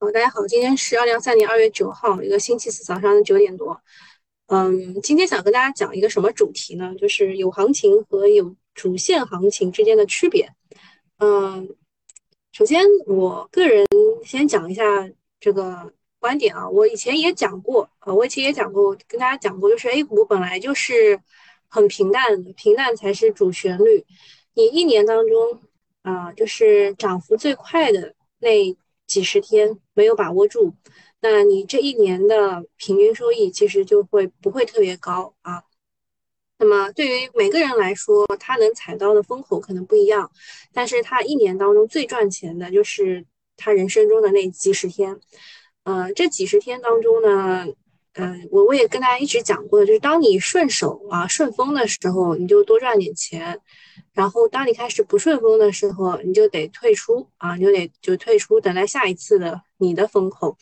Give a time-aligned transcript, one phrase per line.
[0.00, 3.82] 好，大家好，今天是二零二三年二月九号，一个星期四早上的九点多。
[4.46, 6.94] 嗯，今天想跟大家讲一个什么主题呢？
[6.96, 10.48] 就是有行情和有主线行情之间的区别。
[11.18, 11.74] 嗯，
[12.52, 13.84] 首先我个人
[14.24, 14.84] 先讲一下
[15.40, 21.18] 这个观点啊，我以前也讲过，呃，我以前也讲过，跟大家讲过，就是 A 股本来就是
[21.66, 24.06] 很平淡，平淡才是主旋律。
[24.54, 25.60] 你一年当中
[26.02, 28.76] 啊，就是涨幅最快的那。
[29.08, 30.72] 几十天没有把握住，
[31.20, 35.64] 那你这一年的平均收益其实就会不会特别高啊。
[36.58, 40.30] 那么对于每个人来说，他能踩到的风口可能不一样，
[40.72, 43.24] 但是他一年当中最赚钱的就是
[43.56, 45.18] 他人生中的那几十天。
[45.84, 47.66] 呃，这几十天当中呢，
[48.20, 53.60] 嗯，我我也跟大家一直讲过的，就是当你顺手啊顺风的时候，你就多赚点钱。
[54.12, 60.56] 然后，当你开始不顺风的时候，你就得退出啊，你就得就退出，等待下一次的你的风口。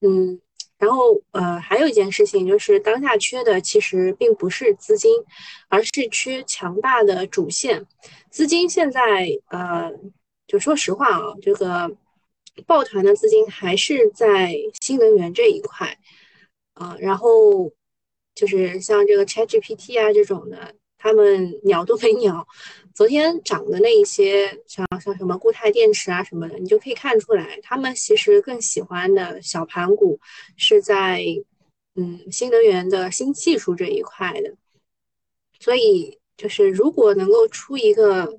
[0.00, 0.40] 嗯，
[0.76, 5.12] 然后呃，还有一件事情就是，当下缺的其实并不是资金，
[5.68, 7.86] 而是缺强大的主线。
[8.30, 9.92] 资金现在呃，
[10.48, 11.96] 就说实话啊，这个
[12.66, 15.96] 抱团的资金还是在新能源这一块
[16.74, 17.72] 啊，然后
[18.34, 20.74] 就是像这个 ChatGPT 啊这种的。
[21.04, 22.46] 他们鸟都没鸟，
[22.94, 30.20] 昨天涨的那一些，像像什么固态电池啊什么的，你就可以看出来，他们其实更喜欢的小盘股
[30.56, 31.24] 是在
[31.96, 34.54] 嗯新能源的新技术这一块的。
[35.58, 38.38] 所以就是如果能够出一个，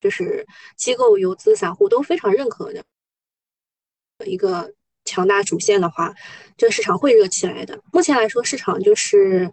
[0.00, 2.82] 就是机构、游资、散户都非常认可的
[4.24, 4.72] 一个
[5.04, 6.14] 强大主线的话，
[6.60, 7.80] 这个市场会热起来的。
[7.90, 9.50] 目前来说，市场就是。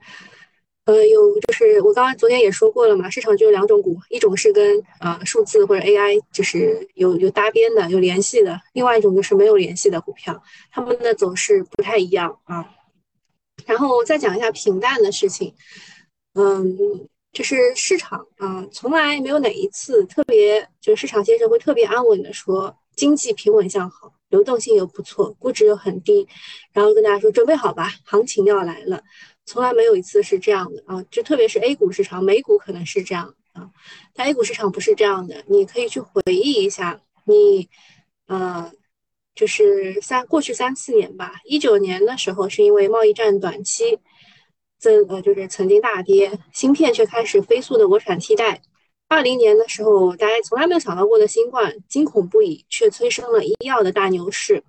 [0.88, 10.42] 呃，有就是我刚刚昨天也说过了嘛，市场就有两种股，一种是跟呃数字或者 AI 就是有有搭边的、有联系的，另外一种就是没有联系的股票，
[10.72, 12.66] 它们的走势不太一样啊。
[13.66, 15.54] 然后再讲一下平淡的事情，
[16.36, 16.78] 嗯，
[17.34, 26.28] 就是市场啊，从来没有哪一次特别，就是市场先生会特别安稳的说经济平稳向好，流动性又不错，估值又很低，
[26.74, 29.02] 然后跟大家说准备好吧，行情要来了。
[29.46, 33.70] 从来没有一次是这样的啊，就特别是 A 股市场，美股可能是这样啊，
[34.14, 35.44] 但 A 股市场不是这样的。
[35.48, 37.70] 你可以去回忆一下，你
[38.28, 38.70] 呃，
[39.34, 43.98] 就是三过去三四年吧，一九年的时候是因为贸易战短期
[44.78, 48.62] 增呃，就是曾经大跌，芯片却开始飞速的国产替代。
[49.10, 54.64] 二零年的时候，大家从来没有想到过的新冠，惊恐不已，却催生了医药的大牛市。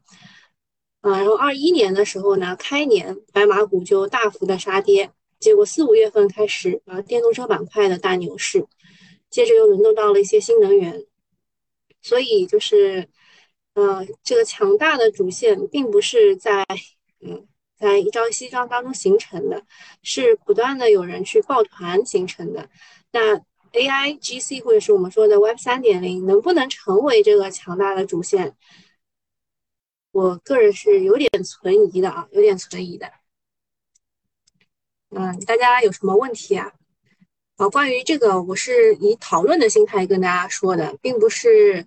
[1.00, 8.66] 啊，然后二一年的时候呢，开年白马股就大幅的杀跌，结果四五月份开始啊，电动车板块的大牛市，
[9.30, 11.04] 接着又轮动到了一些新能源，
[12.02, 13.08] 所以就是，
[13.74, 16.64] 呃，这个强大的主线并不是在
[17.20, 19.64] 嗯在一朝一夕当中形成的，
[20.02, 22.68] 是不断的有人去抱团形成的。
[23.12, 23.40] 那
[23.72, 28.56] AI、GC 或者是我们说的 Web 三点零能不能成为这个强大的主线？
[30.10, 33.12] 我个人是有点存疑的啊，有点存疑的。
[35.10, 36.72] 嗯，大家有什么问题啊？
[37.56, 41.86] 啊，关于这个，我是以讨论的心态跟大家说的，并不是，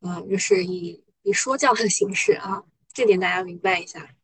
[0.00, 4.14] 嗯，就是以以说教的形式啊，这点大家明白一下。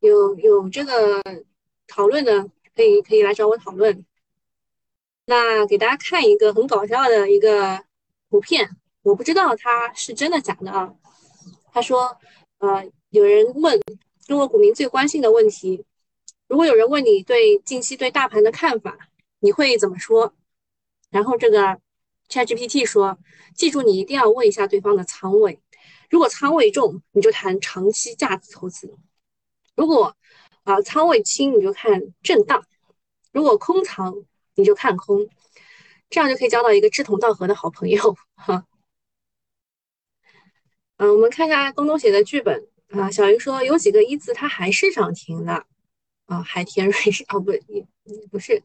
[0.00, 1.22] 有有这个
[1.86, 4.04] 讨论的，可以可以来找我讨论。
[5.28, 7.84] 那给大家看一个很搞笑的一个
[8.30, 10.94] 图片，我不知道它是真的假的啊。
[11.72, 12.16] 他说
[12.58, 13.80] ：“呃，有人问
[14.24, 15.84] 中国股民最关心的问题，
[16.46, 18.96] 如果有人问你对近期对大盘的看法，
[19.40, 20.32] 你会怎么说？”
[21.10, 21.76] 然后这个
[22.28, 23.18] ChatGPT 说
[23.56, 25.60] ：“记住，你一定要问一下对方的仓位，
[26.08, 28.86] 如果仓位重，你就谈长期价值投资；
[29.74, 30.16] 如果
[30.62, 32.60] 啊仓位轻，你就看震荡；
[33.32, 34.14] 如果空仓，
[34.56, 35.28] 你就看空。
[36.10, 38.66] 这样就可以交到一个志同道合的好朋友。”哈。
[40.98, 43.10] 嗯，我们看一下东东写的剧本啊。
[43.10, 45.66] 小鱼说有几个一字它还是涨停的
[46.24, 46.42] 啊。
[46.42, 47.86] 海天瑞是哦不，你
[48.30, 48.62] 不是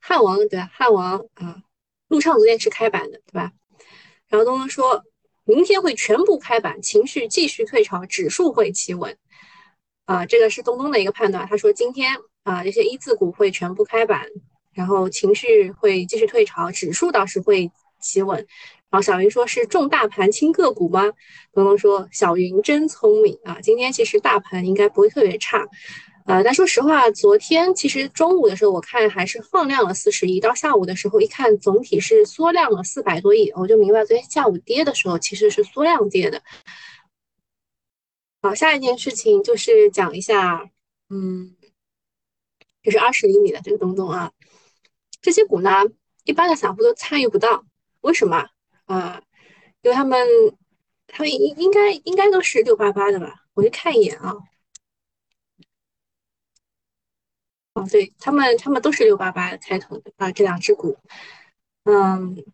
[0.00, 0.58] 汉王对？
[0.60, 1.62] 汉王啊，
[2.08, 3.52] 陆畅昨天是开板的对吧？
[4.28, 5.04] 然后东东说
[5.44, 9.16] 明天会全部开板，情绪继续退潮，指数会企稳
[10.06, 10.26] 啊。
[10.26, 11.46] 这个是东东的一个判断。
[11.46, 14.26] 他说今天啊这些一字股会全部开板，
[14.78, 17.68] 然后情绪会继续退潮，指数倒是会
[18.00, 18.38] 企稳。
[18.90, 21.02] 然后小云说：“是重大盘轻个股吗？”
[21.52, 23.58] 东东说：“小云真聪明啊！
[23.60, 25.66] 今天其实大盘应该不会特别差，
[26.26, 36.40] 呃，但说实话，昨天其实中午的时候我看还是放量了四十亿，到下午的时候一看总体是缩量了四百多亿，我就明白昨天下午跌的时候其实是缩量跌的。
[38.40, 40.70] 好，下一件事情就是讲一下，
[41.10, 41.56] 嗯，
[42.84, 44.30] 就是二十厘米的这个东东啊，
[45.20, 45.70] 这些股呢，
[46.24, 47.64] 一般的散户都参与不到，
[48.00, 48.48] 为什么
[48.86, 49.22] 啊？
[49.82, 50.26] 因为他们，
[51.06, 53.44] 他们应应该应该都是六八八的吧？
[53.54, 54.36] 我去看一眼啊。
[57.74, 60.98] 哦，对他们，他们都是六八八开头的啊，这两只股，
[61.84, 62.44] 嗯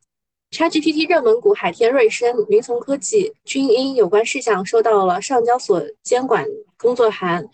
[0.50, 6.46] ，ChatGPT 热门股海天瑞声、云从科技均因有关事项收到了上交所监管
[6.76, 7.49] 工作函，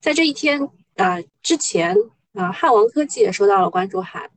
[0.00, 1.96] 在这一天啊之前
[2.34, 4.30] 啊，汉王科技也收到了关注函。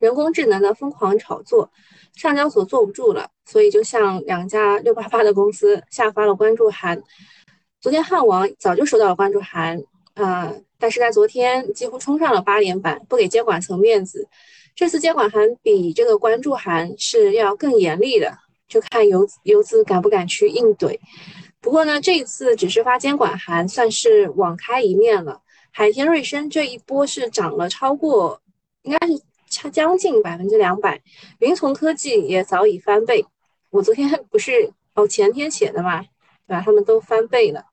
[0.00, 1.70] 人工智能的疯狂炒作，
[2.16, 7.00] 上交所坐不住了，所以就向两家六八八的公司下发了关注函。
[7.80, 9.80] 昨天汉王早就收到了关注函
[10.14, 10.52] 啊。
[10.78, 14.26] 但是在昨天几乎冲上了八连板，不给监管层面子。
[14.74, 18.32] 这次监管函比这个关注函是要更严厉的，
[18.66, 20.98] 就看游游资敢不敢去硬怼。
[21.60, 25.42] 不过呢，这一次只是发监管函，算是网开一面了。
[25.70, 28.40] 海天瑞声这一波是涨了超过，
[28.82, 29.20] 应该是
[29.50, 31.02] 差将近百分之两百。
[31.40, 33.26] 云从科技也早已翻倍，
[33.68, 36.00] 我昨天不是哦前天写的嘛，
[36.46, 36.62] 对吧？
[36.64, 37.66] 他们都翻倍了，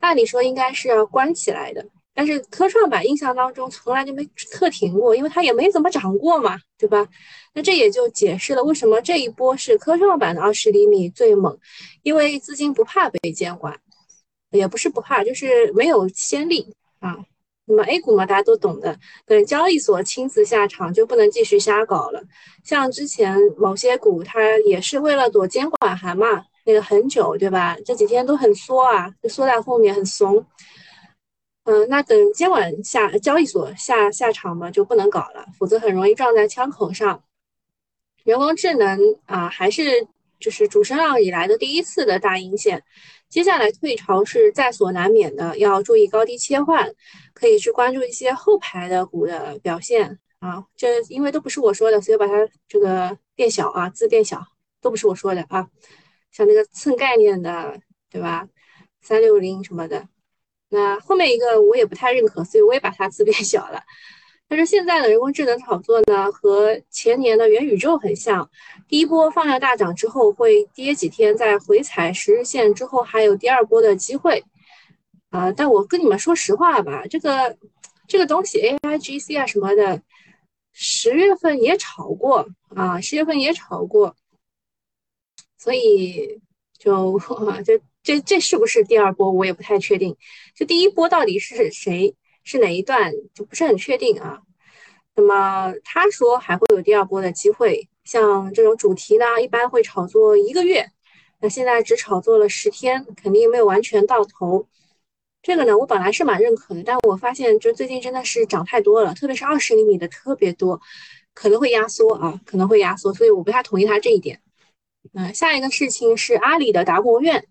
[0.00, 1.86] 按理说应该是要关起来的。
[2.14, 7.08] 但是科创板印象当中从来就没特停过，因为它也没怎么涨过嘛，对吧？
[7.54, 11.58] 那这也就解释了为什么这一波是科创板的二十厘米最猛，
[12.02, 13.80] 因为资金不怕被监管，
[14.50, 17.16] 也不是不怕，就是没有先例啊。
[17.74, 22.22] 那么 A 股嘛，大家都懂的，等交易所亲自下场就不能继续瞎搞了。
[22.62, 27.76] 像之前某些股，它也是为了躲监管函嘛，那个很久，对吧？
[27.84, 30.44] 这几天都很缩啊，就缩在后面很怂。
[31.64, 37.22] 嗯，那等监管下交易所下下场嘛，就不能搞了，否则很容易撞在枪口上。
[38.24, 40.06] 人工智能啊，还是
[40.42, 42.82] 就是主升浪以来的第一次的大阴线，
[43.28, 46.92] 接下来退潮是在所难免的，要注意高低切换，
[47.32, 50.64] 可以去关注一些后排的股的表现啊。
[50.76, 52.32] 这因为都不是我说的，所以把它
[52.66, 54.44] 这个变小啊，字变小，
[54.80, 55.68] 都不是我说的啊。
[56.32, 57.80] 像那个蹭概念的，
[58.10, 58.48] 对吧？
[59.00, 60.08] 三六零什么的。
[60.68, 63.82] 那后面一个我也不太认可，所以我也把它字变小了。
[64.52, 68.50] 但是现在的人工智能炒作呢，和前年的元宇宙很像，
[68.86, 74.44] 第一波放量大涨之后会跌几天，再回踩十日线之后还有第二波的机会
[75.30, 75.50] 啊。
[75.52, 77.56] 但我跟你们说实话吧，这个
[78.06, 80.02] 这个东西 A I G C 啊什么的，
[80.74, 82.46] 十月份也炒过
[82.76, 84.14] 啊，十月份也炒过，
[85.56, 86.42] 所以
[86.78, 87.18] 就
[87.64, 87.80] 就。
[88.04, 89.30] 这这是不是第二波？
[89.30, 90.16] 我也不太确定。
[90.56, 92.16] 就第一波到底是谁？
[92.44, 93.12] 是哪一段？
[93.34, 94.42] 就不是很确定啊。
[95.14, 100.86] 那么他说还会有第二波的机会，像这种主题呢，一般会炒作一个月。
[101.40, 104.68] 那现在只炒作了十天，肯定没有完全到头。
[105.42, 110.80] 这个呢，我本来是蛮认可的，但我发现就最近真的是涨太多了，特别是二十厘米的特别多，
[111.34, 114.40] 可能会压缩啊，可能会压缩，所以我不太同意他这一点。
[115.14, 117.44] 嗯，下一个事情是阿里的达摩院。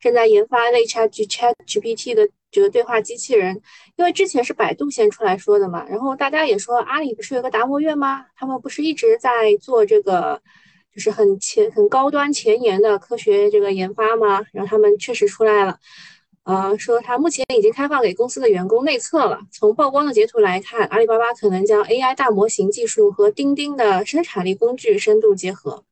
[0.00, 3.60] 正在研发类 Chat Chat GPT 的这个对话机器人，
[3.96, 8.26] 因为之前是百度先出来说的嘛，然后大家也说阿里不是有个达摩院吗？
[8.34, 10.40] 他们不是一直在做这个，
[10.94, 14.44] 就是很前很高端前沿的科学这个研发吗？
[14.52, 15.78] 然后他们确实出来了，
[16.44, 19.40] 呃，说他目前已经开放给公司的员工内测了。
[19.52, 25.84] 从曝光的截图来看，阿里巴巴可能将 AI 大模型技术和钉钉的生产力工具深度结合。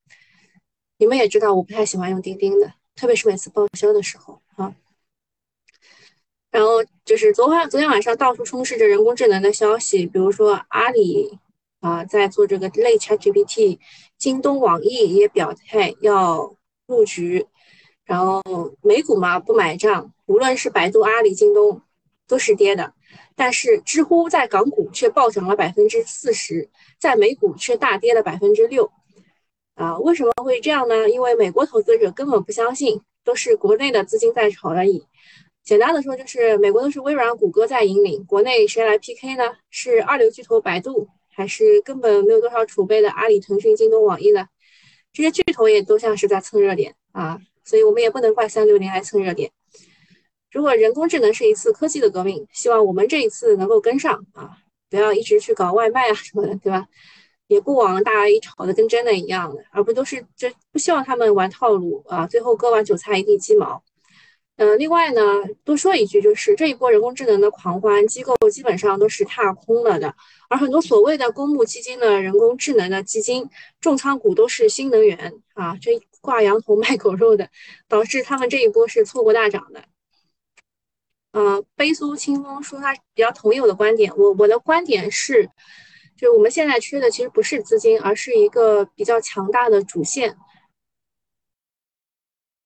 [0.97, 2.73] 你们也知道，我不太喜欢用钉钉的。
[2.95, 4.73] 特别是每次报销的时候啊，
[6.55, 11.37] 然后就是昨晚昨天晚上到处充斥着人工智能的消息，比如说阿里
[11.81, 13.81] 啊在做这个类 ChatGPT，
[14.17, 16.55] 京东、网易也表态要
[16.87, 17.45] 入局，
[18.05, 18.41] 然后
[18.83, 21.83] 美股嘛不买账，无论是百度、阿里、京东
[22.29, 22.95] 都是跌的，
[23.35, 26.71] 但是知乎在港股却暴涨了百分之四十，
[27.01, 28.93] 在美股却大跌了百分之六。
[29.75, 31.11] 啊，为什么会这样呢？
[31.11, 35.05] 因为美国投资者根本不相信，都是国内的资金在炒而已。
[35.65, 39.45] 简单的说，就是美国都是微软、谷歌在引领，国内谁来 PK 呢？
[39.71, 44.47] 是二流巨头百度，还是根本没有多少储备的阿里、腾讯、京东、网易呢？
[45.11, 49.51] 这些巨头也都像是在蹭热点啊，所以我们也不能怪三六零来蹭热点。
[50.53, 54.51] 如果人工智能是一次科技的革命，希望我们这一次能够跟上啊，
[54.91, 56.87] 不要一直去搞外卖啊什么的，对吧？
[57.47, 63.83] 也不往大家一炒的跟真的一样的，而不都是这不希望他们玩套路啊，最后割完韭菜一地鸡毛。
[64.57, 65.21] 嗯，另外呢，
[65.65, 70.15] 多说一句，就是这一波人工智能的狂欢，机构基本上都是踏空了的，
[70.49, 77.51] 而很多所谓的公募基金的人工智能的基金重仓股都是新能源啊，这挂羊头卖狗肉的，
[77.89, 79.85] 导致他们这一波是错过大涨的。
[81.33, 84.17] 呃，悲苏清风说他比较同意我的观点。
[84.17, 85.51] 我我的观点是，
[86.17, 90.37] 就是我们现在缺的其实不是资金，而是一个比较强大的主线。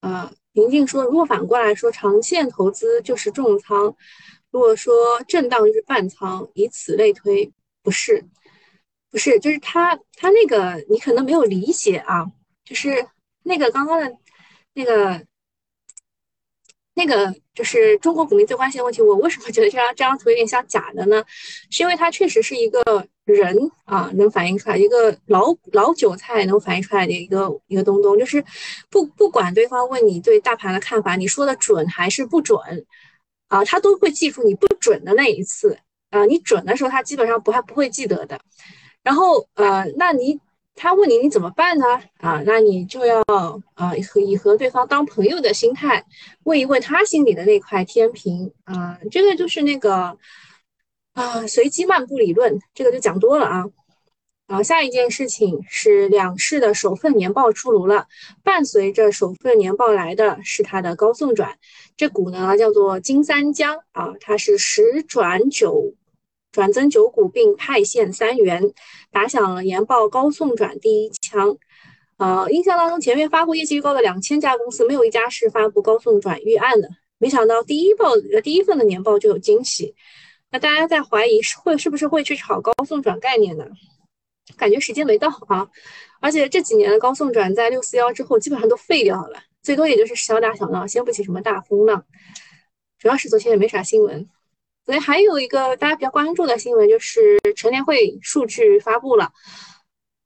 [0.01, 3.95] 呃，宁静说，如果反过来说，长线投资就是重仓，
[4.51, 4.93] 如果说
[5.27, 7.51] 震荡就是半仓，以此类推，
[7.81, 8.23] 不是，
[9.09, 12.25] 不是，就是他他那个你可能没有理解啊，
[12.63, 13.07] 就是
[13.43, 14.17] 那个刚刚的
[14.73, 15.25] 那个。
[16.95, 19.01] 那个就是中国股民最关心的问题。
[19.01, 21.23] 我为什么觉得这张这张图有点像假的呢？
[21.69, 22.81] 是因为它确实是一个
[23.33, 28.43] 人啊，能反映出来一个老老韭菜能反映出来的一个一个东东，就是
[28.89, 32.59] 不不管对方问你对大盘的看法，你说的准还是不准
[33.47, 35.77] 啊，他都会记住你不准的那一次
[36.09, 38.39] 啊，你准的时候他基本上不还不会记得的。
[39.03, 40.39] 然后呃，那你。
[40.81, 41.85] 他问你你怎么办呢？
[42.19, 43.21] 啊，那你就要
[43.73, 46.05] 啊和以和对方当朋友的心态
[46.43, 50.17] 问一问他心里的那块天平啊，这个就是那个
[51.13, 53.65] 啊随机漫步理论，这个就讲多了啊。
[54.47, 58.07] 好，下一件事情是两市的首份年报出炉了，
[58.43, 61.57] 伴随着首份年报来的是它的高送转，
[61.95, 65.93] 这股呢叫做金三江啊，它是十转九。
[66.51, 68.73] 转增九股并派现三元，
[69.11, 71.55] 打响了年报高送转第一枪。
[72.17, 76.89] 呃，印象当中前面发布业绩预告的两千家公司，没有一家是发布高送转预案的。
[77.19, 79.93] 没想到第一报呃第一份的年报就有惊喜。
[80.51, 83.65] 那大家在怀疑是会是不是会去炒高送转概念呢？
[84.57, 85.69] 感觉时间没到啊。
[86.19, 92.03] 而且这几年的高送转在六四幺之后基本上都废掉了，最多也就是小打小闹，掀不起什么大风浪。
[92.97, 94.27] 主要是昨天也没啥新闻。
[94.85, 99.31] 昨天还有一个大家比较关注的新闻，就是陈联会数据发布了。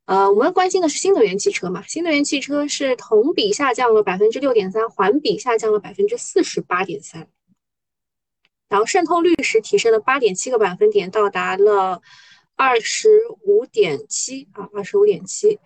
[0.05, 1.83] 呃，我们关心的是新能源汽车嘛？
[1.85, 7.27] 新能源汽车是同比下降了百分之六点三，环比下降了百分之四十八点三。
[8.73, 12.01] 然后渗透率是提升了八点七个百分点，到达了
[12.55, 13.07] 二十
[13.45, 15.59] 五点七啊，二十五点七。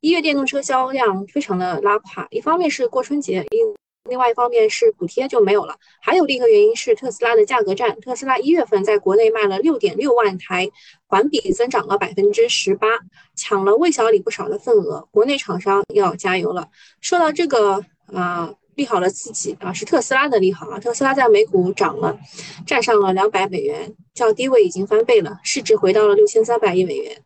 [0.00, 3.74] 一月电动车销量非常的拉垮，一方面是过春节，另。
[4.10, 7.98] 另外一方面是补贴就没有了，还有另一个原因是特斯拉的价格战。
[8.00, 10.70] 特斯拉一月份在国内卖了六点六万台，
[11.06, 12.86] 环比增长了百分之十八，
[13.34, 15.08] 抢了魏小李不少的份额。
[15.10, 16.68] 国内厂商要加油了。
[17.00, 17.82] 说到这个
[18.12, 20.78] 啊利好了自己啊，是特斯拉的利好啊。
[20.78, 22.18] 特斯拉在美股涨了，
[22.66, 27.22] 站上了两百美元，较低位已经翻倍了，市值回到了六千三百亿美元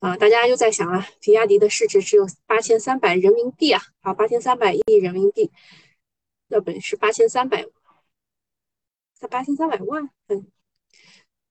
[0.00, 0.16] 啊。
[0.16, 5.50] 大家又在想啊，比亚迪的市值只有八千三百人民币啊，好，八千三百亿人民币。
[6.48, 7.64] 要本是八千三百，
[9.18, 10.46] 才八千三百万，嗯，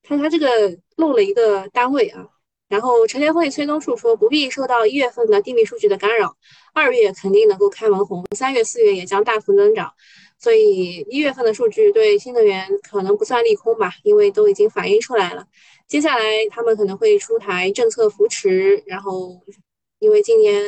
[0.02, 2.28] 看他这个漏了一个单位啊。
[2.74, 6.36] 然后陈联会崔东树说，不必受到一月份的低迷数据的干扰，
[6.72, 9.94] 二月肯定能够开门红，三月、四月也将大幅增长。
[10.40, 15.46] 所以一月份的数据对新能源可能不算利空吧，因为都已经反映出来了。
[15.86, 19.40] 接下来他们可能会出台政策扶持，然后
[20.00, 20.60] 因为今年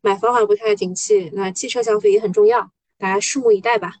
[0.00, 2.70] 买房还不太景气，那汽车消费也很重要。
[2.96, 3.92] 大家拭目以待吧。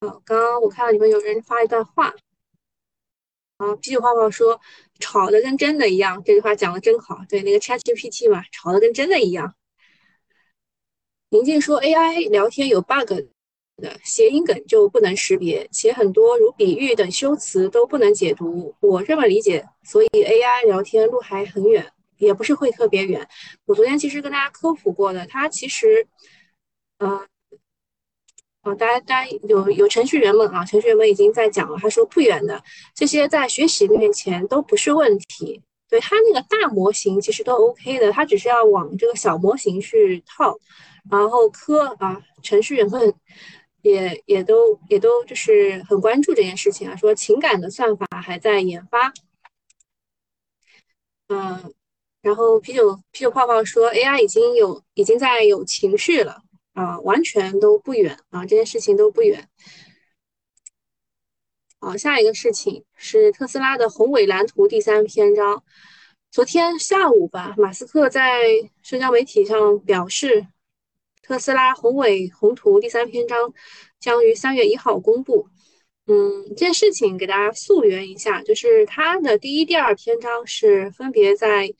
[0.00, 2.14] 好，刚刚我看到你们有人发一段话，
[3.60, 4.58] 啊，啤酒泡泡说
[4.98, 7.18] 炒的跟真的一样，这句话讲的真好。
[7.28, 9.54] 对，那个 ChatGPT 嘛，炒的跟真的一样。
[11.28, 13.12] 宁静说 AI 聊天有 bug
[13.76, 18.74] 的谐音梗就不能识别，且很多如比喻等修辞都不能解读。
[18.80, 21.92] 我这么理解，所以 AI 聊天路还很远。
[22.16, 23.26] 也不是会特别远。
[23.64, 26.06] 我昨天其实跟大家科普过的，它其实，
[26.98, 27.26] 呃，
[28.62, 31.78] 哦，大家大家有有程序员们啊，程序员们已经在讲了。
[31.80, 32.62] 他说不远的，
[32.94, 35.62] 这些在学习面前都不是问题。
[35.88, 40.58] 对他那个大模型其实都 OK 的，他只是要往这个小模型去套。
[41.10, 43.14] 然后科啊，程序员们
[43.82, 49.12] 也也都也都就是很关注这件事情啊，说情感的算法还在研发。
[51.28, 51.72] 嗯。
[52.22, 59.48] 然后啤酒啤酒泡泡说，AI 已经有已经在有情绪了啊，完全都不远啊，这件事情都不远。
[61.80, 65.64] 好，下一个事情是特斯拉的宏伟蓝图第三篇章。
[66.30, 68.42] 昨天下午吧，马斯克在
[68.82, 70.46] 社交媒体上表示，
[71.22, 73.52] 特斯拉宏伟宏图第三篇章
[73.98, 75.48] 将于三月一号公布。
[76.06, 81.72] 嗯，这件事情给大家溯源一下，就是它的第一、第二篇章是分别在。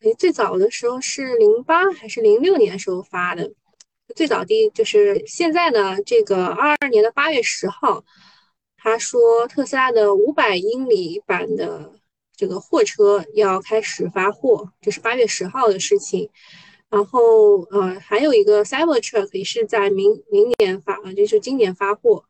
[0.00, 3.52] 哎，最早的时候是零八还是零六年时候发的？
[4.14, 8.04] 最早的就是现在呢，这个二二年的八月十号，
[8.76, 11.92] 他说特斯拉的五百英里版的
[12.36, 16.30] 这个货车要开始发货，这是八月十号的事情。
[16.88, 22.24] 然后呃还有一个 Cybertruck 也是在明明年发，就是今年发货。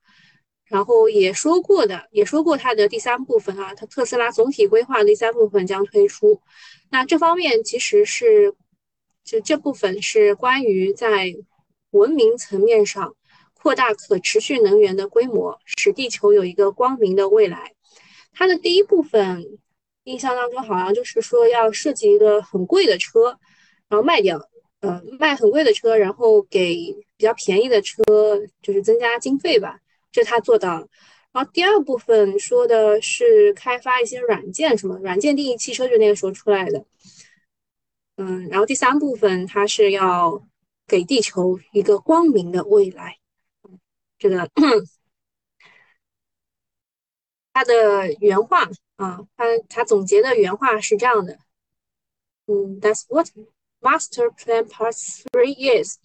[0.66, 6.40] 然后也说过的，也说过它的第三部分啊，它特斯拉总体规划第三部分将推出。
[6.90, 8.54] 那这方面其实是，
[9.24, 11.34] 就这部分是关于在
[11.90, 13.14] 文明层面上
[13.54, 17.74] 扩大可持续能源的规模，使地球有一个光明的未来。
[18.32, 19.58] 它的第一部分
[20.04, 23.38] 印象当中好像就是说要设计一个很贵的车，
[23.88, 24.40] 然后卖掉，
[24.80, 26.74] 呃，卖很贵的车，然后给
[27.16, 28.02] 比较便宜的车
[28.62, 29.80] 就是增加经费吧。
[30.12, 30.88] 这他做到了，
[31.32, 36.84] 然后第二部分说的是开发一些软件，什么软件定义汽车，就那个时候出来的。
[38.16, 40.42] 嗯，然后第三部分他是要
[40.90, 43.18] 给地球一个光明的未来。
[44.18, 44.50] 这个
[47.52, 51.38] 他的原话啊，他他总结的原话是这样的。
[52.46, 53.28] 嗯，That's what
[53.80, 54.94] master plan part
[55.30, 55.98] three is。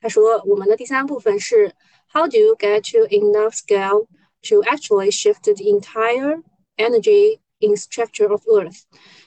[0.00, 1.72] 他说我们的第三部分是。
[2.14, 4.06] How do you get to enough scale
[4.42, 6.42] to actually shift the entire
[6.76, 8.82] energy in structure of Earth？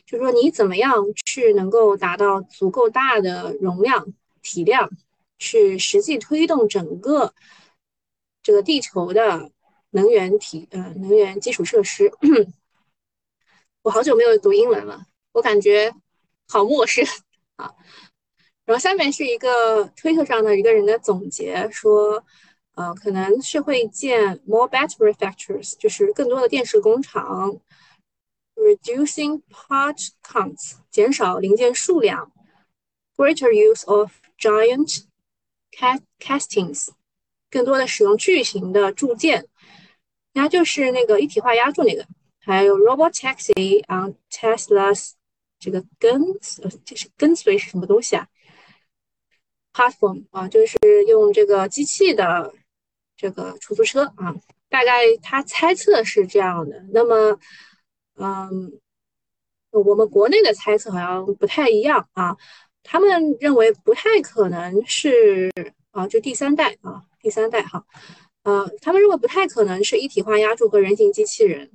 [0.05, 0.93] 就是说你怎么样
[1.25, 4.87] 去能够达到足够大的容量体量，
[5.37, 7.33] 去实际推动整个
[8.41, 9.51] 这个地球的
[9.91, 12.11] 能源体呃能源基础设施。
[13.83, 15.93] 我好久没有读英文了，我感觉
[16.47, 17.05] 好陌生
[17.55, 17.73] 啊。
[18.65, 22.23] 然后下面是一个推特上的一个人的总结说。
[22.77, 27.57] 呃，可能是会建 more battery factories，就是更多的电池工厂
[28.55, 32.33] ，reducing part counts，减少零件数量
[33.15, 35.05] ，greater use of giant
[36.19, 36.89] castings，
[37.49, 39.47] 更多的使用巨型的铸件，
[40.33, 42.05] 然后就是那个一体化压铸那个，
[42.39, 45.11] 还有 robot taxi on Tesla's
[45.59, 46.21] 这个跟
[46.63, 48.27] 呃这是跟随是什么东西啊
[49.73, 50.77] ？platform 啊，就是
[51.07, 52.53] 用这个机器的。
[53.17, 54.35] 这个出租车啊，
[54.67, 56.83] 大概他猜测是这样的。
[56.91, 57.39] 那么，
[58.15, 58.77] 嗯，
[59.71, 62.35] 我们国内的猜测好像不太一样啊。
[62.85, 65.51] 他们认为不太可能是
[65.91, 67.83] 啊，就第三代啊，第三代哈，
[68.43, 71.71] 呃，他们认为不太可能是一体化压铸和人形机器人，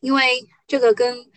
[0.00, 1.30] 因为这个跟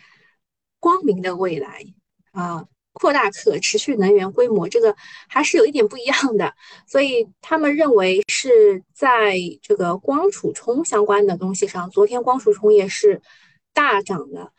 [0.80, 1.86] 光明的未来
[2.32, 2.66] 啊。
[2.94, 4.94] 扩大可持续能源规模，这个
[5.30, 6.54] 还是有一点不一样的，
[6.86, 13.22] 所以他们认为是在这个光储充相关的东西上，昨天光储充也是
[13.74, 14.52] 大涨的。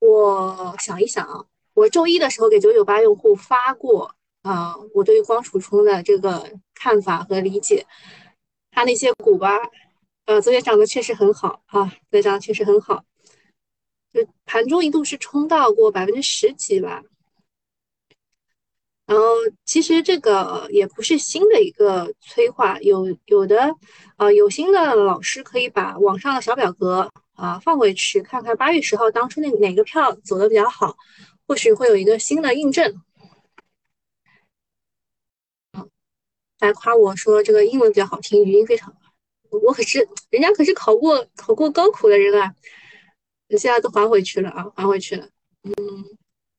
[0.00, 1.44] 我想一想啊，
[1.76, 7.86] 我周一的时候给九九八用户发过啊，我对于光储充的这个看法和理解，
[8.70, 9.58] 他那些股吧，
[10.24, 13.04] 呃，昨天涨得确实很好啊，昨天涨得确实很好，
[14.10, 17.02] 就盘中一度是冲到过百分之十几吧。
[19.04, 19.24] 然后
[19.66, 23.76] 其实这个也不是新的一个催化，有有的
[24.16, 30.96] 呃有心的老师可以把网上的小表格啊放回去看看，八月十号当初那哪个票走的比较好，
[31.46, 33.02] 或许会有一个新的印证。
[35.72, 35.90] 嗯，
[36.60, 39.12] 来夸我说这个英文比较好听，语音非常好，
[39.50, 42.54] 我可是人家可是考过考过高考的人啊，
[43.50, 45.28] 现在都还回去了啊，还回去了，
[45.62, 45.72] 嗯。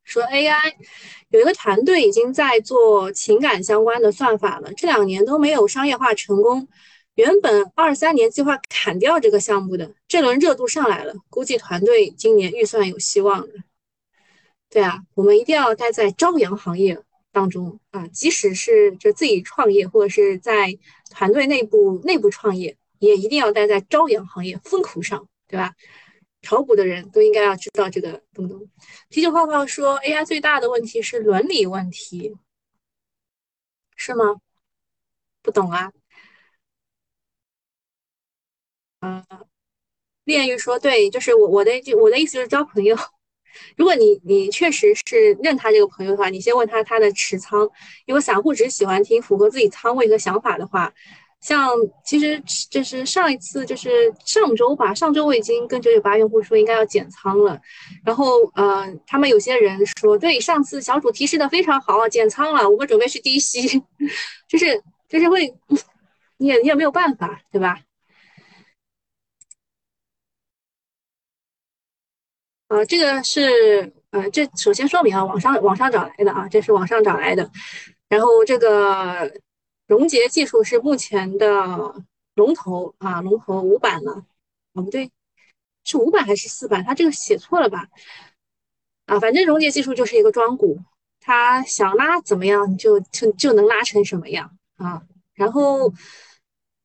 [0.07, 0.73] 说 AI
[1.31, 6.65] 有一个团队已经在做情感相关的算法了，这两年都没有商业化成功。
[7.15, 13.47] 原本二三年计划砍掉这个项目的，这轮热度上来了，估计团队今年预算有希望了。
[14.77, 20.77] 对啊，我们一定要待在朝阳行业当中啊，即使是就自己创业或者是在
[21.09, 25.73] 团队内部内部创业，也一定要待在朝阳行业风口上，对吧？
[26.43, 28.69] 炒股的人都应该要知道这个东东。
[29.09, 32.35] 啤酒泡泡说，AI 最大的问题是伦理问题，
[33.95, 34.35] 是吗？
[35.41, 35.91] 不懂啊。
[38.99, 39.25] 嗯，
[40.25, 42.95] 炼狱说，对，就是我我的我的意思就是交朋友。
[43.75, 47.69] 如果你你确实是认他这个朋友的话，你先问他他的持仓，
[48.05, 50.93] 因为散户只喜欢听符合自己仓位和想法的话。
[51.39, 51.69] 像
[52.03, 52.41] 其实
[52.71, 57.61] 就是上一次就是上周吧，上周我已经跟九九八用户说应该要减仓了，
[58.03, 63.61] 然后呃，他们有些人说对上次小主提示的非常好，减仓了，我们准备去低吸，
[64.49, 65.53] 就是就是会，
[66.37, 67.79] 你也你也没有办法，对吧？
[72.67, 77.51] 啊，这个是呃，这首先说明啊，网上网上找来的啊，这是网上找来的，
[78.09, 79.31] 然后这个。
[79.87, 82.03] 溶解技术是目前的
[82.35, 84.25] 龙头啊，龙头五板了
[84.73, 85.09] 啊，不对，
[85.85, 86.83] 是五板还是四板？
[86.83, 87.87] 它这个写错了吧？
[89.05, 90.77] 啊，反正溶解技术就是一个庄股，
[91.21, 95.03] 它想拉怎么样就就就能拉成什么样啊。
[95.35, 95.93] 然后，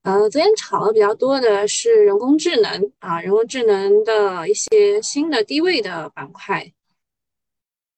[0.02, 6.72] 呃，昨天炒的比较多的是人工智能啊，人工智能的一些新的低位的板块，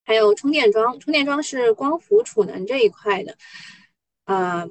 [0.04, 3.36] 还有充电桩，充电桩是光伏储能这一块的，
[4.26, 4.68] 呃，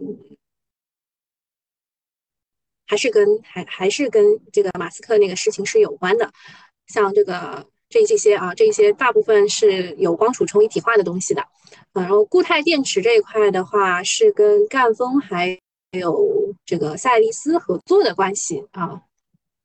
[2.85, 6.31] 还是跟还还是跟这个马斯克那个事情是有关的，
[6.87, 7.65] 像这个。
[7.89, 11.43] 这这些啊，这些大部分是有光储充一体化的东西的，
[11.91, 15.59] 啊，然后固态电池这一块的话是跟赣锋还
[15.93, 19.03] 还有这个赛力斯合作的关系啊，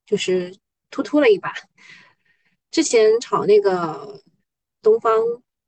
[0.05, 0.55] 就是
[0.91, 1.55] 突突了一把。
[2.71, 4.21] 之前炒那个
[4.83, 5.11] 东方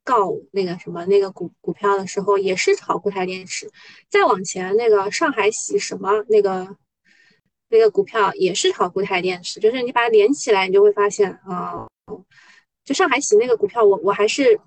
[0.05, 3.70] 锆那个什么那个股股票的时候，也是炒固态电池。
[4.11, 6.77] 再往前那个上海喜什么那个
[7.70, 11.88] 那个股票也是炒固态电池，就是你把它连起来，你就会发现啊。
[12.85, 14.61] 就上海喜那个股票，我我还是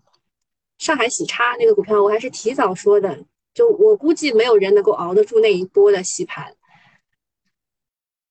[0.80, 3.24] 上海喜叉那个股票，我还是提早说的。
[3.54, 6.56] 就我估计没有人能够熬得住那一波的洗盘。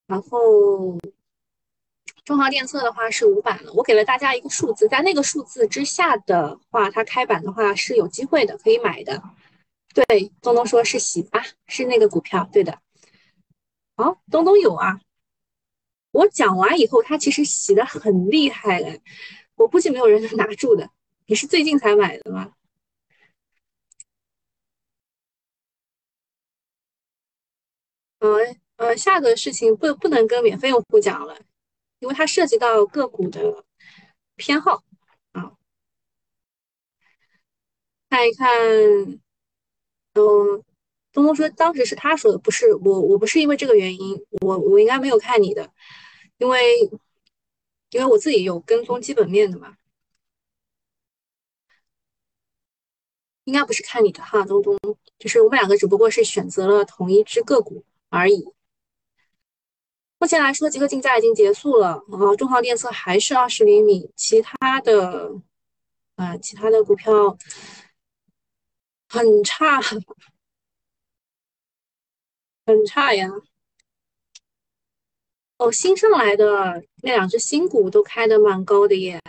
[0.06, 0.98] 然后
[2.24, 9.22] 中航电测的话是五板了，我给了大家一个数字，在那个数字之下的话，它开板的话是有机会的，可以买的。
[9.94, 12.78] 对，东东说是洗啊，是那个股票，对的。
[13.96, 15.00] 好，东东有啊。
[16.12, 18.98] 我讲完以后，它其实洗的很厉害了。
[19.54, 20.90] 我估计没有人能拿住的。
[21.26, 22.52] 你是最近才买的吗？
[28.22, 28.38] 呃
[28.76, 31.36] 呃，下个事情不不能跟免费用户讲了，
[32.00, 33.64] 因为它涉及到个股的
[34.36, 34.82] 偏好
[35.32, 35.52] 啊。
[38.08, 38.48] 看一看，
[40.14, 40.62] 嗯，
[41.12, 45.70] 东东说当时是他说的，不是我，我不是因为这个原因，我我应该没有看你的，
[46.38, 46.90] 因为。
[47.92, 49.76] 因为我自己有跟踪基本面的嘛，
[53.44, 54.74] 应该不是看你的哈，东东，
[55.18, 58.44] 就是我们两个只不过是选择了同一只个股而已。
[60.18, 65.32] 目前来说，集合竞价已经结束了啊，中航电测还是二十厘米，其他的
[66.16, 67.36] 啊，其他的股票
[69.08, 69.80] 很差，
[72.66, 73.30] 很差呀。
[75.56, 79.22] 哦，新上来的那两只新股都开的蛮高的耶，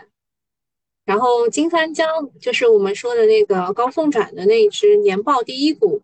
[1.05, 2.07] 然后金三江
[2.39, 6.03] 就是我们说的那个高送转的那一只年报第一股，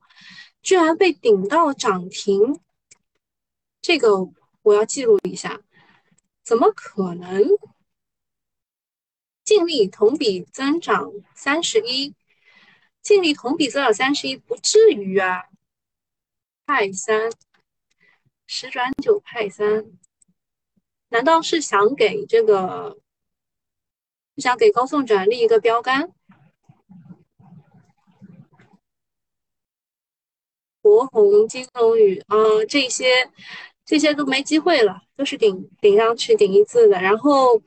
[0.61, 2.59] 居然被顶到涨停，
[3.81, 4.29] 这个
[4.61, 5.61] 我要记录一下，
[6.43, 7.43] 怎么可能？
[9.43, 12.13] 净利同比增长三十一，
[13.01, 15.45] 净利同比增长三十一，不至于啊，
[16.65, 17.31] 派三
[18.45, 19.85] 十转九派三。
[21.07, 22.99] 难道是想给这个，
[24.37, 26.13] 想给高送转立一个标杆？
[30.81, 32.37] 国宏、金龙宇啊，
[32.67, 33.29] 这些
[33.85, 37.01] 这些都没机会了，都是顶顶上去顶一字的。
[37.01, 37.61] 然后，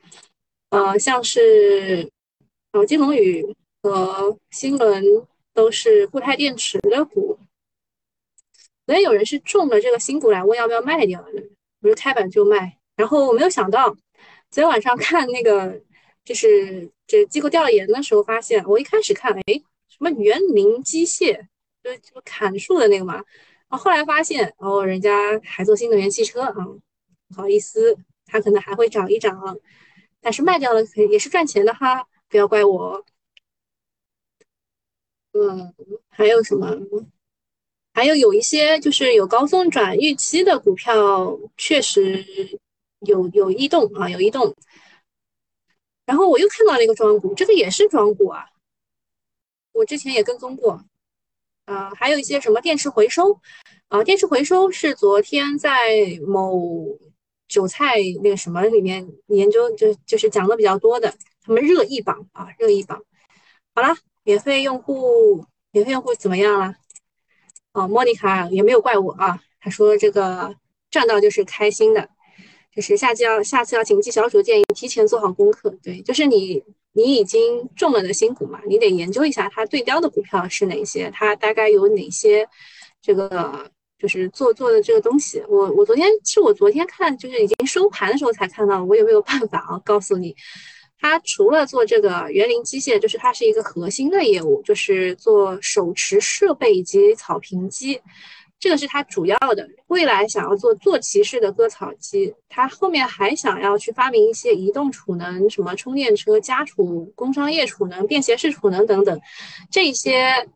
[0.70, 2.10] 呃，像是
[2.72, 3.44] 呃金龙宇
[3.82, 5.04] 和新轮
[5.52, 7.38] 都是固态电池的股，
[8.86, 11.32] 所以有人是中了这个新股来问要不要卖掉的，
[11.80, 12.78] 不是开板就卖。
[12.96, 13.90] 然后我没有想到，
[14.50, 15.80] 昨天晚上看那个
[16.24, 19.54] 就是这机构调研的时候，发现我一开始看，哎，
[19.88, 21.46] 什么园林机械，
[21.82, 23.14] 就是这个砍树的那个嘛。
[23.14, 23.24] 然
[23.68, 26.54] 后后来发现，哦，人家还做新能源汽车啊，
[27.28, 29.58] 不好意思，它可能还会涨一涨，
[30.20, 33.04] 但是卖掉了可也是赚钱的哈，不要怪我。
[35.32, 35.74] 嗯，
[36.10, 36.76] 还有什么？
[37.94, 42.60] 还有有一些就是有高送转预期的股票，确实。
[43.04, 44.54] 有有异动啊，有异动，
[46.06, 48.46] 然后我又看到了一个庄股，这个也是庄股啊，
[49.72, 50.84] 我之前也跟踪过，
[51.64, 53.40] 啊，还有一些什么电池回收，
[53.88, 56.98] 啊，电池回收是昨天在某
[57.48, 63.02] 韭菜那个什么里面研究，就就是讲的比较多的，他们热议榜啊，热议榜，
[63.74, 66.74] 好了，免费用户，免费用户怎么样了？
[67.72, 70.54] 哦，莫妮卡也没有怪我啊，他说这个
[70.90, 72.08] 赚到就是开心的。
[72.74, 75.68] 就是下次要下次要谨记小主建议，提前做好功课。
[75.82, 82.46] 对，就是你你已经中了的新股嘛，你得研究一下它对标的股票是哪些，它大概有哪些
[83.00, 85.42] 这个就是做做的这个东西。
[85.48, 89.80] 我我昨天是我昨天看，就是已经收盘的时候才看到，我有没有办法啊？
[89.84, 90.36] 告诉你，
[91.00, 98.00] 它除了做这个园林机械，就是它是一个核心的业务，就是做手持设备以及草坪机。
[98.62, 99.68] 这个是它主要的。
[99.88, 109.20] 未来想要做坐骑式的割草机，它后面还想要去发明一些移动储能，什么充电车、家储、工商业储能、便携式储能等等，
[109.68, 110.46] 这些，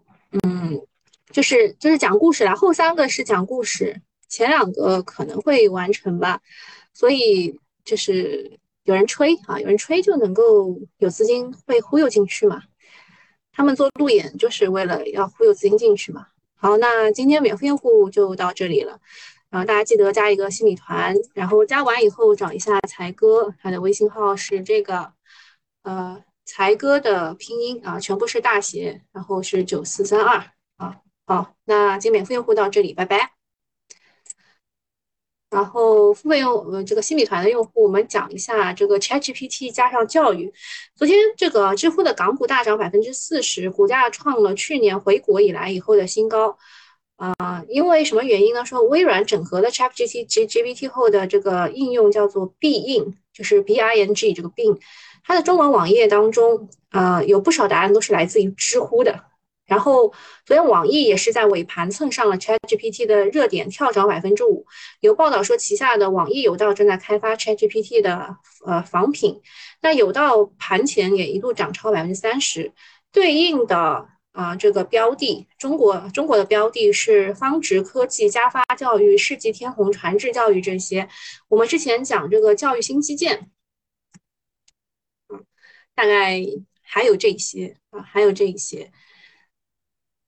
[0.45, 0.81] 嗯，
[1.33, 2.55] 就是就是讲故事啦。
[2.55, 6.40] 后三个是讲故事，前两个可能会完成吧。
[6.95, 12.62] 所以就是有人吹啊，有人吹就能够有资金被忽悠进去嘛。
[13.53, 16.29] 他们做路演就是为了要忽悠资金进去嘛。
[16.57, 18.99] 好，那今天免费用户就到这里了，
[19.51, 25.12] 然后大家记得加一个心理团，然后加完以后找一下才哥，他的微信号是这个，
[25.83, 30.42] 呃，才哥的拼音啊，全部是大写，然后是九四三二
[30.79, 30.97] 啊。
[31.27, 33.36] 好，那今天免费用户到这里，拜拜。
[35.50, 40.52] 然后付费用呃这个新米团的用户，我们讲一下这个 ChatGPT 加上教育。
[40.94, 46.59] 昨天这个知乎的港股大涨百分之四十，股价创了去年回国以来以后的新高。
[47.16, 48.62] 啊，因为什么原因呢？
[48.66, 54.78] 说微软整合了 ChatGPT GPT 后的这个应用叫做 Bing，就是 B I N G 这个 Bing，
[55.24, 59.24] 它的中文网页当中啊有不少答案都是来自于知乎的。
[59.66, 60.12] 然后，
[60.44, 64.64] 昨天网易也是在尾盘蹭上了 ChatGPT 的热点，跳涨百分之五。
[65.00, 69.42] 有报道说，旗下的网易有道正在开发 ChatGPT 的呃仿品。
[69.81, 72.72] 那有道盘前也一度涨超百分之三十。
[73.11, 81.09] 对应的啊，这个标的，中国中国的标的是方直科技、加发教育、世纪天虹、传智教育这些。
[81.48, 83.50] 我们之前讲这个教育新基建，
[85.29, 85.44] 嗯，
[85.94, 86.40] 大概
[86.83, 88.92] 还有这些啊，还有这一些。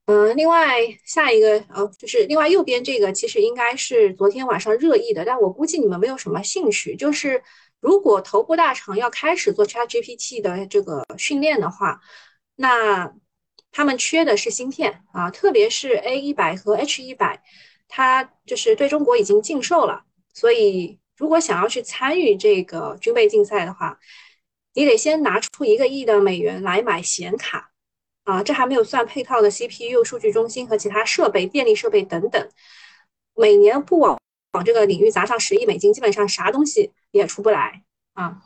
[0.08, 6.96] 嗯，另外下一个哦，就是另外右边这个，其实应该是昨天晚上热议的，但我估计你们没有什么兴趣。
[6.96, 7.42] 就是
[7.78, 12.00] 如果头部大厂要开始做 ChatGPT 的这个训练的话，
[12.56, 13.12] 那
[13.70, 17.42] 他们缺的是芯片啊，特别是 A 一百和 H 一百，
[17.86, 20.04] 它就是对中国已经禁售了。
[20.32, 23.98] 所以如果想要去参与这个军备竞赛的话，
[24.72, 27.72] 你得先拿出一个亿的美元来买显卡。
[28.28, 32.48] 啊，这还没有算配套的 CPU、数据中心和其他设备、电力设备等等。
[33.34, 34.20] 每年不往
[34.52, 38.42] 往这个领域砸上十亿美金，基本上啥东西也出不来啊。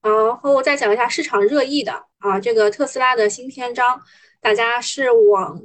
[0.00, 4.00] 然后再讲一下市场热议的啊，这个特斯拉的新篇章，
[4.40, 5.60] 大家是往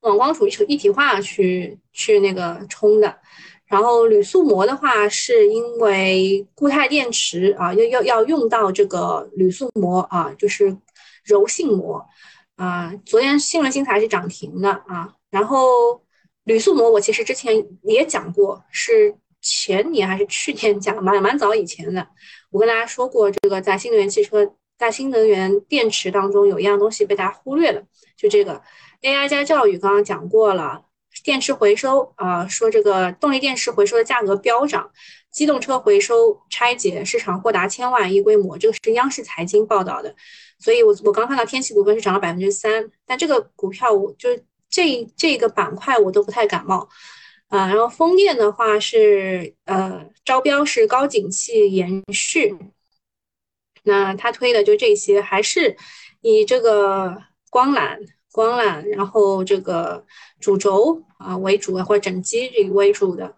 [0.00, 3.18] 往光储一体化去去那个冲的。
[3.66, 10.74] 然后铝塑膜的话，是因为固态电池啊，要要要用到这个铝塑膜啊，就是。
[11.24, 12.04] 柔性膜
[12.56, 15.14] 啊，昨天新闻新材是涨停的啊。
[15.30, 16.02] 然后
[16.44, 22.06] 铝塑膜，我其实之前也讲过，是前年还是去年讲，蛮蛮早以前的。
[22.50, 27.82] 我跟大家说过，这个在新能源汽车、在新能源电池当中，有一样东西被大家忽略了，
[28.16, 28.60] 就这个
[29.02, 29.78] AI 加教育。
[29.78, 30.82] 刚刚讲过了，
[31.22, 34.90] 电池回收啊，说这个动力电池回收的价格飙涨，
[35.30, 40.16] 机动车回收拆解市场或达千万亿规模，这个是央视财经报道的。
[40.62, 44.28] 所以，我我刚看到天齐股份是涨了百分之三，但这个股票我就
[44.68, 46.86] 这这个板块我都不太感冒
[47.48, 47.66] 啊。
[47.66, 52.54] 然后风电的话是呃招标是高景气延续，
[53.84, 55.74] 那他推的就这些，还是
[56.20, 57.98] 以这个光缆
[58.30, 60.04] 光缆，然后这个
[60.40, 63.34] 主轴啊为主啊，或者整机这个为主的。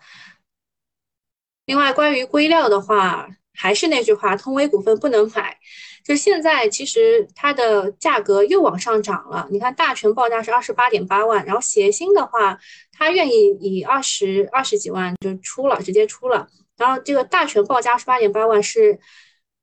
[1.67, 5.57] 另外，关于硅料的话，还是那句话，通威股份不能买。
[6.05, 9.47] 就现在，其实它的价格又往上涨了。
[9.51, 12.59] 你看大全报价是二十八点八万，然后协鑫的话，
[12.93, 16.49] 他愿意以二十二十几万就出了，直接出了。
[16.77, 18.99] 然后这个大全报价二十八点八万是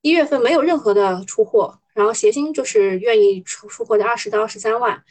[0.00, 5.02] 一月份没有任何的出货，然后协鑫就是愿意出出货的二十到二十三万。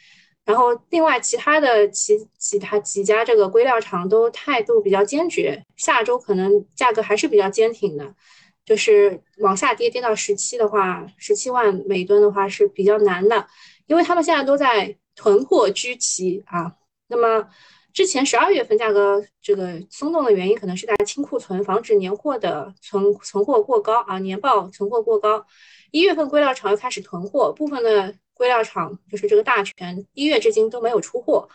[0.44, 8.14] 然后另外其他的其其他几家这个硅料厂都态度比较坚决，下周可能价格还是比较坚挺的。
[8.64, 13.46] 就是往下跌，跌到十七的话，十七万每吨的话是比较难的，
[13.86, 16.72] 因为他们现在都在囤货居奇啊。
[17.08, 17.48] 那么
[17.92, 25.44] 之前十二月份价格这个松动的原因，可能是在清库存，防止年货的存存货过高啊，年报存货过高。
[25.90, 31.48] 一月份硅料厂又开始囤货，部分的硅料厂就是这个大全，一月至今都没有出货。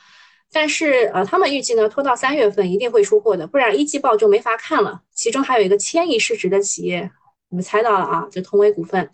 [0.51, 5.01] 但是呃，他们预计呢，拖到三月份一定会出货的，不然一季报就没法看了。
[5.13, 7.11] 其中还有一个千亿市值的企业，
[7.49, 8.27] 你们猜到了啊？
[8.31, 9.09] 就通威股份。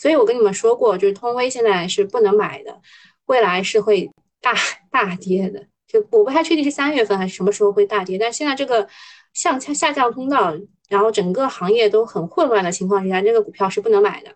[0.00, 2.80] 所以我跟你们说过，就是通威现在是不能买的，
[3.26, 4.54] 未来是会大
[4.90, 5.66] 大跌的。
[5.86, 8.88] 就我不太确定是三月份还是什么时候会大跌，但现在这个
[9.34, 10.54] 向下下降通道，
[10.88, 14.30] 然后整个行业都很混乱的情况之下，这个股票是不能买的。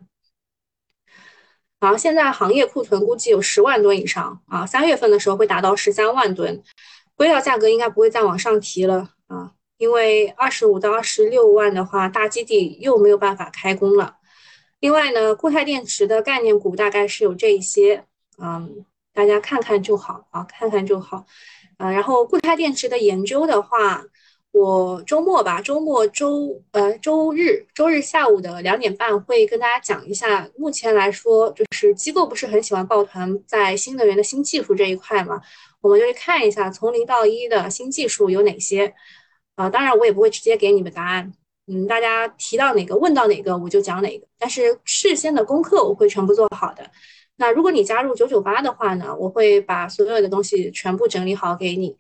[1.81, 6.63] 然后现在行业库存估计有十万吨以上啊，三月份的时候会达到十三万吨，
[7.17, 14.17] 硅料价格应该不会再往上提了啊，因为二十五到二十六万的话，大基地又没有办法开工了。
[14.81, 18.05] 另外呢，固态电池的概念股大概是有这一些，
[18.39, 21.25] 嗯，大家看看就好啊，看看就好，
[21.79, 24.05] 啊，然后固态电池的研究的话。
[24.53, 30.49] 我周末吧，周末周呃周日周日下午的两点半会跟大家讲一下。
[30.57, 35.41] 目前来说，就是机构不是很喜欢抱团在新能源的新技术这一块嘛，
[35.81, 38.93] 我们就去看一下从零到一的新技术有哪些
[39.55, 39.71] 啊。
[39.71, 41.33] 当然，我也不会直接给你们答案，
[41.69, 44.27] 嗯，大家提到哪个问到哪个我就讲哪个。
[44.37, 46.91] 但是事先的功课我会全部做好的。
[47.37, 51.97] 那如果你加入九九八的话呢，我会把所有的东西全部整理好给你。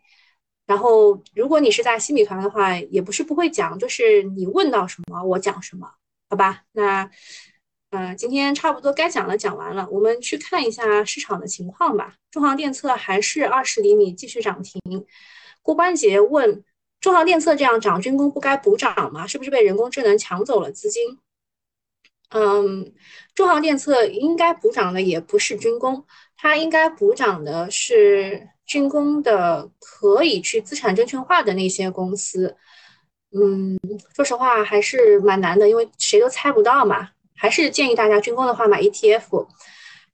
[0.70, 5.90] 然后，如果你是在新米团的话，也不是不会讲，就是你问到什么我讲什么，
[6.28, 6.62] 好吧？
[6.70, 7.10] 那，
[7.90, 12.14] 呃，今天差不多该讲的讲完了，我们去看一下市场的情况吧。
[12.30, 14.80] 中航电测还是二十厘米继续涨停。
[15.60, 16.62] 郭关杰问：
[17.00, 19.26] 中航电测这样涨，军工不该补涨吗？
[19.26, 21.18] 是不是被人工智能抢走了资金？
[22.28, 22.94] 嗯，
[23.34, 26.06] 中航电测应该补涨的也不是军工，
[26.36, 28.50] 它应该补涨的是。
[28.70, 32.54] 军工的可以去资产证券化的那些公司，
[33.32, 33.76] 嗯，
[34.14, 37.08] 说实话还是蛮难的，因为谁都猜不到嘛。
[37.34, 39.48] 还是建议大家军工的话买 ETF。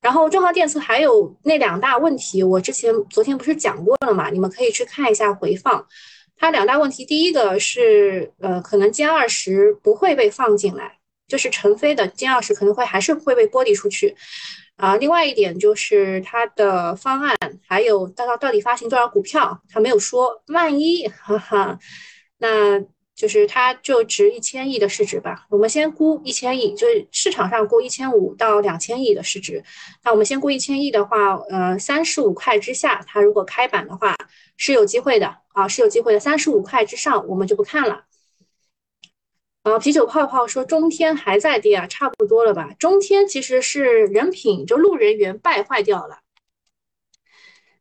[0.01, 4.31] 然后中航电测还有那两大问题，我之前昨天不是讲过了嘛？
[4.31, 5.87] 你们可以去看一下回放。
[6.39, 10.97] 它两大问题，第一个是呃，可能歼二十不会被放进来，
[11.29, 14.17] 就是成飞的歼二十可能会还是会被剥离出去。
[14.77, 17.37] 啊，另外一点就是它的方案，
[17.67, 20.43] 还有到到到底发行多少股票，他没有说。
[20.49, 21.79] 万一，哈哈，
[22.39, 22.79] 那
[23.15, 25.47] 就是它就值一千亿的市值吧。
[25.49, 29.65] 我们先估一千亿，就是市场上估一千五到两千亿的市值。
[30.05, 34.15] 那我们先估一千亿的话，呃，三十五块之下，它如果开板的话
[34.59, 36.21] 是有机会的啊，是有机会的。
[36.21, 38.03] 三十五块之上，我们就不看了。
[39.67, 42.73] 啊，啤酒泡泡说中天还在跌啊，差不多了吧？
[42.79, 46.21] 中天其实是人品，就路人缘败坏掉了。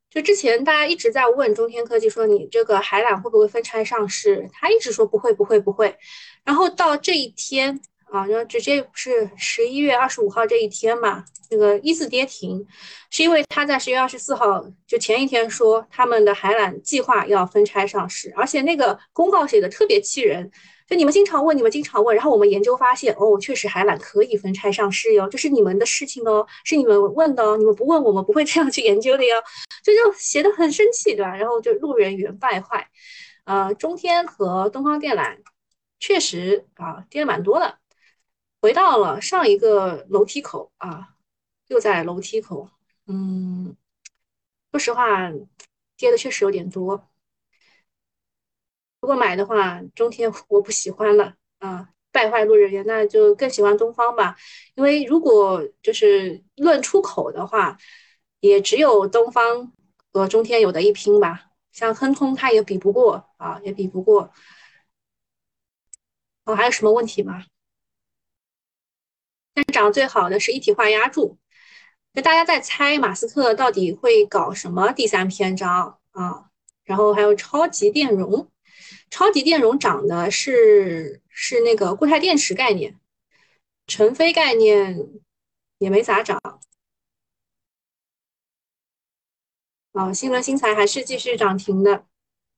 [0.10, 5.96] 就之前大家一直在问中天科技说你这个海缆会不会分拆上市，他一直说不会不会不会。
[6.44, 12.66] 然后到这一天啊，然后直接是十一月二十五号这一天嘛，那个一字跌停，
[13.12, 20.50] 是因为他在十月二十四号就前一天说他们的海缆计划要分拆上市，而且那个公告写的特别气人。
[20.88, 29.36] 就你们经常问，你们经常问，然后我们研究发现，哦，确实海缆可以分拆上市哟，这是你们的事情哦，是你们问的哦，你们不问我们不会这样去研究的哟，
[29.84, 31.36] 这就写的很生气，对吧？
[31.36, 32.88] 然后就路人缘败坏，
[33.46, 35.38] 呃，中天和东方电缆
[36.00, 37.80] 确实啊跌了蛮多的，
[38.62, 41.16] 回到了上一个楼梯口啊，
[41.68, 42.70] 又在楼梯口，
[43.08, 43.76] 嗯，
[44.72, 45.32] 说实话，
[45.98, 47.08] 跌的确实有点多。
[49.06, 54.36] 如果买的话，中天我不喜欢了啊，败坏路人缘，那就更喜欢东方吧。
[54.74, 57.78] 因为如果就是论出口的话，
[58.40, 59.72] 也只有东方
[60.12, 61.52] 和中天有的一拼吧。
[61.72, 64.32] 像亨通，它也比不过啊，也比不过。
[66.46, 67.46] 哦，还有什么问题吗？
[69.54, 71.38] 但涨最好的是一体化压铸，
[72.14, 76.50] 那大家在猜马斯克到底会搞什么第三篇章啊？
[76.84, 78.50] 然后还有超级电容。
[79.10, 83.00] 超级电容涨的是是那个固态电池概念，
[83.88, 85.10] 成飞概念
[85.78, 86.40] 也没咋涨。
[89.94, 92.06] 啊，新能新材还是继续涨停的。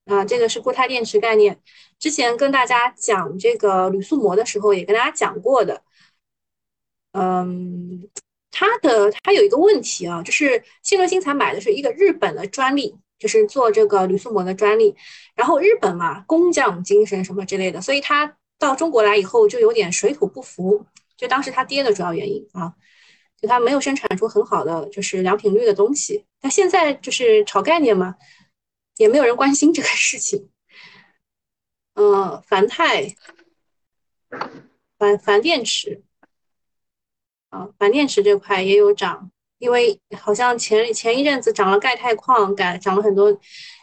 [0.06, 1.60] 啊，这个是固态电池概念，
[2.00, 5.84] 之前跟大家讲这个铝塑膜的时候也跟大家讲过的。
[7.12, 8.10] 嗯，
[8.50, 12.98] 它的它有一个问题啊，就是新能新材买的是一个日本的专利。
[13.18, 14.96] 就是做这个铝塑膜的专利，
[15.36, 22.74] 然后日本嘛，工匠精神什么之类的，所以它到中国来以后就有点水土不服，就当时它跌的主要原因啊，
[23.42, 26.26] 就它没有生产出很好的就是良品率的东西。
[26.42, 28.16] 那现在就是炒概念嘛，
[28.98, 30.50] 也没有人关心这个事情。
[31.96, 33.16] 嗯，钒钛、
[35.00, 36.04] 钒钒电池
[37.50, 39.32] 啊，钒电池这块也有涨。
[39.60, 43.32] 因为好像前前一阵子涨了钙钛矿，改涨了很多。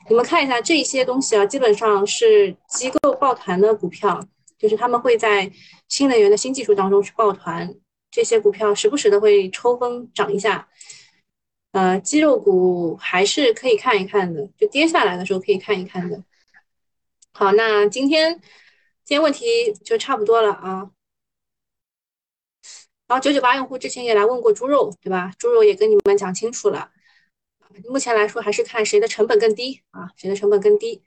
[0.08, 4.20] 你们看一下这些东西啊，基本上是机构抱团的股票，
[4.58, 5.50] 就是他们会在
[5.88, 7.74] 新能源的新技术当中去抱团，
[8.10, 10.68] 这些股票时不时的会抽风涨一下。
[11.72, 16.22] 呃，肌肉股还是可以看一看的，就跌下来的时候可以看一看的。
[17.32, 18.32] 好，那今天
[19.04, 20.90] 今天问题就差不多了啊。
[23.14, 25.32] 然后九九八用户之前也来问过猪肉，对吧？
[25.38, 26.90] 猪肉也跟你们讲清楚了。
[27.88, 31.00] 目前来说还是看谁的成本更低啊，谁的成本更低。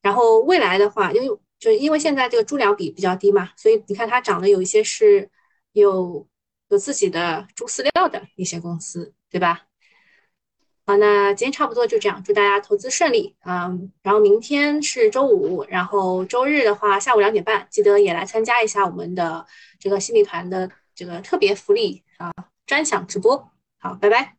[0.00, 1.26] 然后未来的话，因为
[1.58, 5.28] 就是因为现在这个猪粮比比较低嘛，所以你看它涨的有一些是
[5.72, 6.28] 有
[6.68, 9.62] 有自己的猪饲料的一些公司，对吧？
[10.86, 13.68] 好，那今天差不多就这样，祝大家投资顺利啊！
[14.04, 19.44] 然后明天是周五，然后周日的话下午两点半，记得也来参加一下我们的
[19.80, 22.32] 这个新米团的这个特别福利啊
[22.66, 23.52] 专享直播。
[23.78, 24.37] 好，拜拜。